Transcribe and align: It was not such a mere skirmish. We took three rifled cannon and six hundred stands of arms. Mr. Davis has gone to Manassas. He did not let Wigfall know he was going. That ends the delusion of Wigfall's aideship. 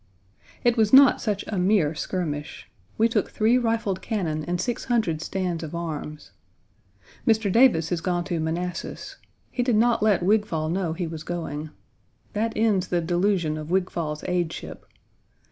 It 0.63 0.77
was 0.77 0.91
not 0.91 1.21
such 1.21 1.45
a 1.45 1.59
mere 1.59 1.93
skirmish. 1.93 2.67
We 2.97 3.07
took 3.07 3.29
three 3.29 3.59
rifled 3.59 4.01
cannon 4.01 4.43
and 4.45 4.59
six 4.59 4.85
hundred 4.85 5.21
stands 5.21 5.61
of 5.63 5.75
arms. 5.75 6.31
Mr. 7.27 7.51
Davis 7.51 7.89
has 7.89 8.01
gone 8.01 8.23
to 8.23 8.39
Manassas. 8.39 9.17
He 9.51 9.61
did 9.61 9.75
not 9.75 10.01
let 10.01 10.23
Wigfall 10.23 10.69
know 10.71 10.93
he 10.93 11.05
was 11.05 11.21
going. 11.21 11.69
That 12.33 12.53
ends 12.55 12.87
the 12.87 12.99
delusion 12.99 13.59
of 13.59 13.69
Wigfall's 13.69 14.23
aideship. 14.23 14.87